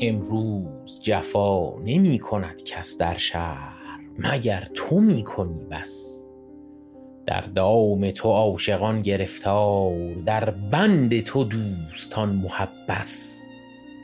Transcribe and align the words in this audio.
امروز 0.00 1.00
جفا 1.02 1.78
نمی 1.78 2.18
کند 2.18 2.62
کس 2.62 2.98
در 2.98 3.16
شهر 3.16 3.98
مگر 4.18 4.68
تو 4.74 5.00
می 5.00 5.24
کنی 5.24 5.64
بس؟ 5.70 6.26
در 7.26 7.40
دام 7.40 8.10
تو 8.10 8.28
عاشقان 8.28 9.02
گرفتار 9.02 10.14
در 10.26 10.50
بند 10.50 11.20
تو 11.20 11.44
دوستان 11.44 12.28
محبس. 12.28 13.40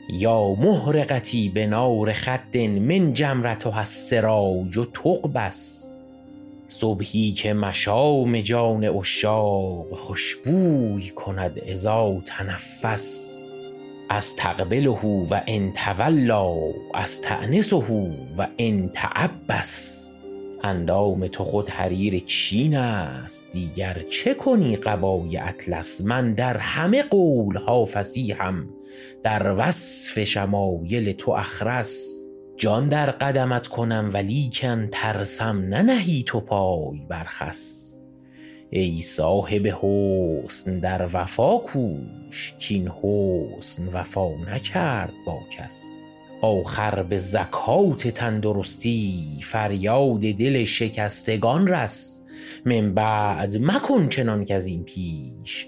یا 0.09 0.55
محرقتی 0.55 1.49
به 1.49 1.67
نار 1.67 2.13
خد 2.13 2.57
من 2.57 3.13
جمرت 3.13 3.67
و 3.67 3.69
السراج 3.75 4.77
و 4.77 4.85
تقبس 4.85 5.83
صبحی 6.67 7.31
که 7.31 7.53
مشام 7.53 8.41
جان 8.41 8.83
عشاق 8.83 9.95
خوشبوی 9.95 11.09
کند 11.09 11.59
اذا 11.65 12.21
تنفس. 12.25 13.46
از 14.09 14.35
تقبله 14.35 14.89
و 15.29 15.41
ان 15.47 15.73
تولا 15.73 16.55
از 16.93 17.21
تأنسه 17.21 17.75
و 18.37 18.47
ان 18.57 18.89
تعبس. 18.89 20.03
اندام 20.63 21.27
تو 21.27 21.43
خود 21.43 21.69
حریر 21.69 22.23
چین 22.25 22.75
است 22.75 23.51
دیگر 23.51 24.03
چه 24.09 24.33
کنی 24.33 24.75
قبای 24.75 25.37
اطلس؟ 25.37 26.01
من 26.01 26.33
در 26.33 26.57
همه 26.57 27.03
قول 27.03 27.55
ها 27.55 27.85
فصیحم 27.85 28.69
در 29.23 29.55
وصف 29.57 30.23
شمایل 30.23 31.11
تو 31.11 31.31
اخرس. 31.31 32.27
جان 32.57 32.89
در 32.89 33.11
قدمت 33.11 33.67
کنم 33.67 34.09
ولیکن 34.13 34.87
ترسم 34.91 35.57
ننهی 35.57 36.23
تو 36.27 36.39
پای 36.39 37.05
بر 37.09 37.23
خس 37.23 37.86
ای 38.69 39.01
صاحب 39.01 39.67
حسن 39.67 40.79
در 40.79 41.09
وفا 41.13 41.57
کوش 41.57 42.53
کاین 42.67 42.87
حسن 42.87 43.87
وفا 43.87 44.29
نکرد 44.35 45.13
با 45.25 45.39
کس. 45.51 46.01
آخر 46.41 47.03
به 47.03 47.17
زکات 47.17 48.07
تندرستی 48.07 49.23
فریاد 49.41 50.19
دل 50.19 50.63
شکستگان 50.63 51.67
رس. 51.67 52.23
من 52.65 52.93
بعد 52.93 53.57
مکن 53.61 54.09
چنان 54.09 54.45
کز 54.45 54.65
این 54.65 54.83
پیش 54.83 55.67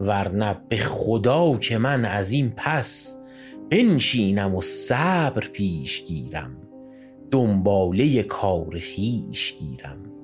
ور 0.00 0.28
نه 0.28 0.56
به 0.68 0.76
خدا 0.76 1.56
که 1.56 1.78
من 1.78 2.04
از 2.04 2.32
این 2.32 2.52
پس 2.56 3.20
بنشینم 3.70 4.54
و 4.54 4.60
صبر 4.60 5.48
پیش 5.48 6.04
گیرم. 6.04 6.56
دنباله 7.30 8.22
کار 8.22 8.78
خویش 8.78 9.54
گیرم. 9.58 10.17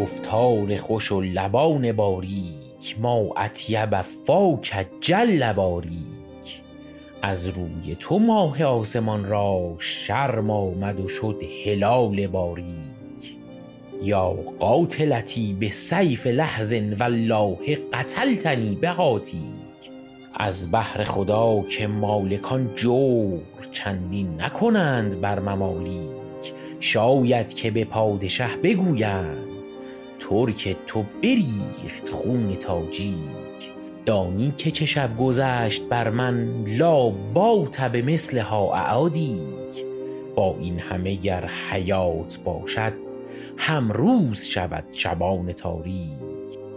گفتار 0.00 0.76
خوش 0.76 1.12
و 1.12 1.20
لبان 1.20 1.92
باریک 1.92 2.96
ما 2.98 3.28
اطیب 3.36 4.02
فاک 4.02 4.86
جل 5.00 5.52
باریک. 5.52 6.60
از 7.22 7.46
روی 7.46 7.96
تو 7.98 8.18
ماه 8.18 8.64
آسمان 8.64 9.24
را 9.24 9.74
شرم 9.78 10.50
آمد 10.50 11.00
و 11.00 11.08
شد 11.08 11.42
هلال 11.64 12.26
باریک. 12.26 13.36
یا 14.02 14.28
قاتلتی 14.58 15.56
بسیف 15.60 16.26
لحظ 16.26 16.74
والله 17.00 17.78
قتلتنی 17.92 18.74
بهاتیک 18.74 19.42
از 20.34 20.70
بهر 20.70 21.04
خدا 21.04 21.62
که 21.62 21.86
مالکان 21.86 22.70
جور 22.74 23.40
چندین 23.72 24.40
نکنند 24.40 25.20
بر 25.20 25.40
ممالیک. 25.40 26.10
شاید 26.80 27.54
که 27.54 27.70
به 27.70 27.84
پادشه 27.84 28.48
بگویند 28.62 29.49
ترک 30.20 30.76
تو 30.86 31.04
بریخت 31.22 32.08
خون 32.10 32.56
تاجیک. 32.56 33.40
دانی 34.06 34.54
که 34.56 34.70
چه 34.70 34.86
شب 34.86 35.16
گذشت 35.16 35.88
بر 35.88 36.10
من 36.10 36.64
لا 36.66 37.10
بات 37.10 37.80
بمثلها 37.80 38.74
اعادیک 38.74 39.84
با 40.34 40.56
این 40.60 40.78
همه 40.78 41.14
گر 41.14 41.50
حیات 41.70 42.38
باشد 42.44 42.92
هم 43.56 43.92
روز 43.92 44.44
شود 44.44 44.84
شبان 44.92 45.52
تاریک. 45.52 46.10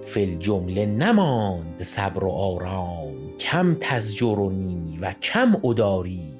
فی 0.02 0.22
الجمله 0.24 0.86
نماند 0.86 1.84
صبر 1.84 2.24
و 2.24 2.30
آرام 2.30 3.38
کم 3.40 3.78
تزجرنی 3.80 5.00
و 5.02 5.14
کم 5.14 5.62
اداریک. 5.64 6.34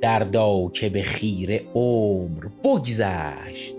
دردا 0.00 0.68
که 0.68 0.88
به 0.88 1.02
خیره 1.02 1.62
عمر 1.74 2.46
بگذشت 2.64 3.74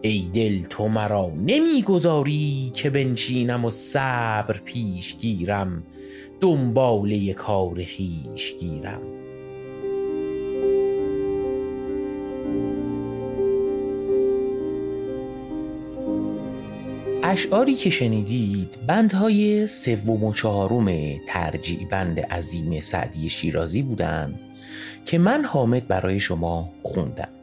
ای 0.00 0.30
دل 0.34 0.62
تو 0.70 0.88
مرا 0.88 1.32
نمی 1.46 1.82
گذاری 1.82 2.70
که 2.74 2.90
بنشینم 2.90 3.64
و 3.64 3.70
صبر 3.70 4.60
پیش 4.64 5.16
گیرم 5.16 5.82
دنباله 6.40 7.34
کار 7.34 7.74
خویش 7.74 8.54
گیرم. 8.58 9.02
اشعاری 17.22 17.74
که 17.74 17.90
شنیدید 17.90 18.78
بندهای 18.86 19.66
سوم 19.66 20.24
و 20.24 20.34
چهارم 20.34 21.18
ترجیع 21.26 21.88
بند 21.90 22.20
عظیم 22.20 22.80
سعدی 22.80 23.28
شیرازی 23.28 23.82
بودند 23.82 24.40
که 25.04 25.18
من 25.18 25.44
حامد 25.44 25.88
برای 25.88 26.20
شما 26.20 26.70
خوندم. 26.82 27.35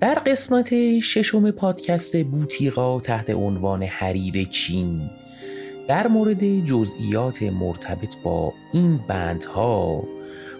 در 0.00 0.14
قسمت 0.14 1.00
ششم 1.00 1.50
پادکست 1.50 2.24
بوتیقا 2.24 3.00
تحت 3.00 3.30
عنوان 3.30 3.82
حریر 3.82 4.44
چین 4.44 5.10
در 5.88 6.08
مورد 6.08 6.64
جزئیات 6.64 7.42
مرتبط 7.42 8.16
با 8.22 8.54
این 8.72 9.00
بندها 9.08 10.04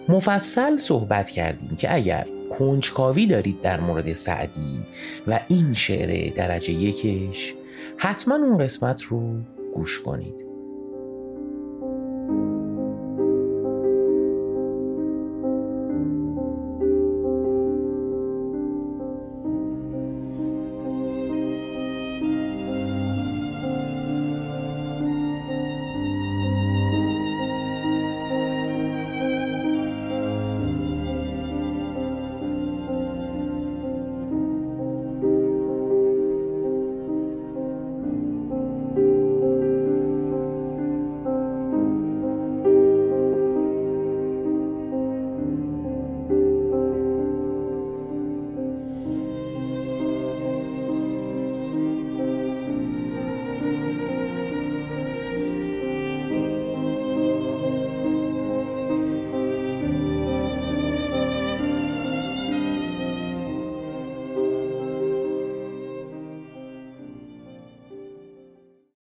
مفصل 0.09 0.77
صحبت 0.77 1.29
کردیم 1.29 1.75
که 1.75 1.95
اگر 1.95 2.27
کنجکاوی 2.49 3.27
دارید 3.27 3.61
در 3.61 3.79
مورد 3.79 4.13
سعدی 4.13 4.79
و 5.27 5.39
این 5.47 5.73
شعر 5.73 6.33
درجه 6.33 6.73
یکش 6.73 7.53
حتما 7.97 8.35
اون 8.35 8.57
قسمت 8.57 9.01
رو 9.01 9.33
گوش 9.73 10.01
کنید. 10.01 10.46